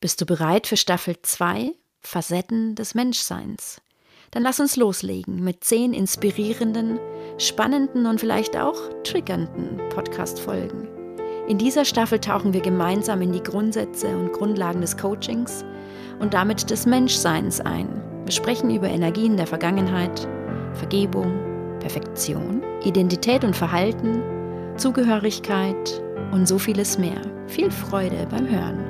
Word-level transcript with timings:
Bist 0.00 0.18
du 0.18 0.24
bereit 0.24 0.66
für 0.66 0.78
Staffel 0.78 1.16
2? 1.20 1.74
Facetten 2.00 2.74
des 2.74 2.94
Menschseins. 2.94 3.82
Dann 4.30 4.42
lass 4.42 4.58
uns 4.58 4.76
loslegen 4.76 5.44
mit 5.44 5.62
zehn 5.62 5.92
inspirierenden, 5.92 6.98
spannenden 7.36 8.06
und 8.06 8.18
vielleicht 8.18 8.56
auch 8.56 8.78
triggernden 9.04 9.76
Podcast-Folgen. 9.90 10.88
In 11.48 11.58
dieser 11.58 11.84
Staffel 11.84 12.18
tauchen 12.18 12.54
wir 12.54 12.62
gemeinsam 12.62 13.20
in 13.20 13.32
die 13.32 13.42
Grundsätze 13.42 14.16
und 14.16 14.32
Grundlagen 14.32 14.80
des 14.80 14.96
Coachings 14.96 15.66
und 16.18 16.32
damit 16.32 16.70
des 16.70 16.86
Menschseins 16.86 17.60
ein. 17.60 18.02
Wir 18.24 18.32
sprechen 18.32 18.74
über 18.74 18.88
Energien 18.88 19.36
der 19.36 19.46
Vergangenheit, 19.46 20.26
Vergebung, 20.72 21.78
Perfektion, 21.80 22.62
Identität 22.84 23.44
und 23.44 23.54
Verhalten, 23.54 24.22
Zugehörigkeit 24.78 26.02
und 26.32 26.48
so 26.48 26.58
vieles 26.58 26.96
mehr. 26.96 27.20
Viel 27.48 27.70
Freude 27.70 28.26
beim 28.30 28.48
Hören. 28.48 28.89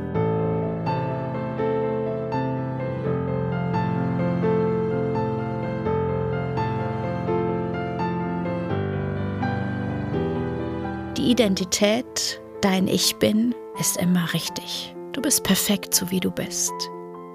Die 11.21 11.33
Identität, 11.33 12.41
dein 12.63 12.89
Ich 12.89 13.15
bin, 13.17 13.55
ist 13.79 13.99
immer 13.99 14.33
richtig. 14.33 14.95
Du 15.13 15.21
bist 15.21 15.45
perfekt, 15.45 15.95
so 15.95 16.11
wie 16.11 16.19
du 16.19 16.31
bist. 16.31 16.73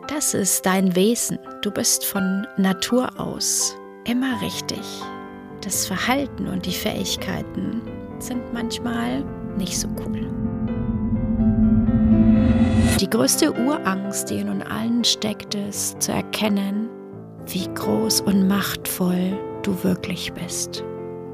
Das 0.08 0.34
ist 0.34 0.66
dein 0.66 0.96
Wesen. 0.96 1.38
Du 1.62 1.70
bist 1.70 2.04
von 2.04 2.48
Natur 2.58 3.08
aus 3.20 3.78
immer 4.06 4.42
richtig. 4.42 4.82
Das 5.62 5.86
Verhalten 5.86 6.48
und 6.48 6.66
die 6.66 6.72
Fähigkeiten 6.72 7.84
sind 8.18 8.52
manchmal 8.54 9.24
nicht 9.56 9.80
so 9.80 9.88
cool. 10.00 10.32
Die 13.00 13.10
größte 13.10 13.54
Urangst, 13.54 14.32
die 14.32 14.40
in 14.40 14.50
uns 14.50 14.66
allen 14.66 15.04
steckt, 15.04 15.54
ist 15.54 16.02
zu 16.02 16.12
erkennen, 16.12 16.90
wie 17.46 17.68
groß 17.76 18.22
und 18.22 18.48
machtvoll 18.48 19.38
du 19.62 19.84
wirklich 19.84 20.34
bist. 20.34 20.84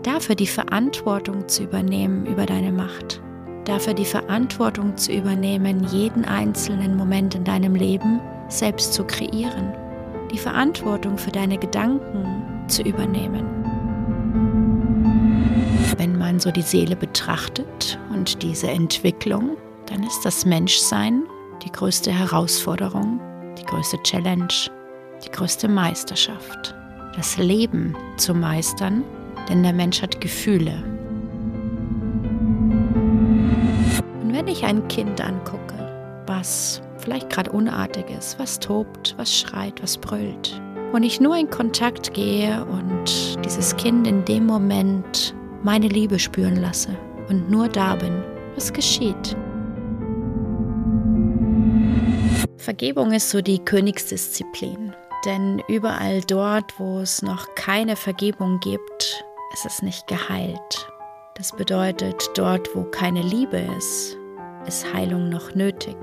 Dafür 0.03 0.33
die 0.33 0.47
Verantwortung 0.47 1.47
zu 1.47 1.63
übernehmen 1.63 2.25
über 2.25 2.45
deine 2.47 2.71
Macht. 2.71 3.21
Dafür 3.66 3.94
die 3.94 4.05
Verantwortung 4.05 4.97
zu 4.97 5.11
übernehmen, 5.11 5.85
jeden 5.91 6.25
einzelnen 6.25 6.97
Moment 6.97 7.35
in 7.35 7.44
deinem 7.44 7.75
Leben 7.75 8.19
selbst 8.47 8.94
zu 8.94 9.03
kreieren. 9.03 9.73
Die 10.31 10.39
Verantwortung 10.39 11.19
für 11.19 11.31
deine 11.31 11.57
Gedanken 11.59 12.67
zu 12.67 12.81
übernehmen. 12.81 13.45
Wenn 15.97 16.17
man 16.17 16.39
so 16.39 16.49
die 16.49 16.63
Seele 16.63 16.95
betrachtet 16.95 17.99
und 18.11 18.41
diese 18.41 18.72
Entwicklung, 18.72 19.55
dann 19.85 20.02
ist 20.03 20.25
das 20.25 20.45
Menschsein 20.45 21.23
die 21.63 21.72
größte 21.72 22.11
Herausforderung, 22.11 23.19
die 23.59 23.66
größte 23.66 24.02
Challenge, 24.02 24.47
die 25.23 25.29
größte 25.29 25.67
Meisterschaft. 25.67 26.73
Das 27.16 27.38
Leben 27.38 27.95
zu 28.17 28.33
meistern, 28.33 29.03
denn 29.52 29.63
der 29.63 29.73
Mensch 29.73 30.02
hat 30.02 30.21
Gefühle. 30.21 30.81
Und 34.23 34.33
wenn 34.33 34.47
ich 34.47 34.63
ein 34.63 34.88
Kind 34.88 35.19
angucke, 35.19 35.75
was 36.25 36.81
vielleicht 36.97 37.30
gerade 37.30 37.52
unartig 37.52 38.05
ist, 38.17 38.39
was 38.39 38.59
tobt, 38.59 39.13
was 39.17 39.38
schreit, 39.38 39.83
was 39.83 39.97
brüllt, 39.97 40.61
und 40.94 41.03
ich 41.03 41.19
nur 41.19 41.35
in 41.38 41.49
Kontakt 41.49 42.13
gehe 42.13 42.66
und 42.66 43.44
dieses 43.45 43.75
Kind 43.75 44.07
in 44.07 44.23
dem 44.25 44.45
Moment 44.45 45.35
meine 45.63 45.88
Liebe 45.88 46.17
spüren 46.17 46.55
lasse 46.55 46.97
und 47.27 47.49
nur 47.49 47.67
da 47.67 47.95
bin, 47.95 48.23
was 48.55 48.72
geschieht. 48.72 49.35
Vergebung 52.57 53.11
ist 53.11 53.29
so 53.29 53.41
die 53.41 53.59
Königsdisziplin, 53.59 54.94
denn 55.25 55.61
überall 55.67 56.22
dort, 56.22 56.79
wo 56.79 56.99
es 56.99 57.22
noch 57.22 57.53
keine 57.55 57.95
Vergebung 57.95 58.59
gibt, 58.59 59.25
ist 59.53 59.66
es 59.66 59.81
nicht 59.81 60.07
geheilt. 60.07 60.88
Das 61.35 61.56
bedeutet, 61.56 62.29
dort, 62.35 62.67
wo 62.75 62.84
keine 62.84 63.22
Liebe 63.22 63.57
ist, 63.78 64.17
ist 64.67 64.94
Heilung 64.94 65.29
noch 65.29 65.56
nötig. 65.56 65.97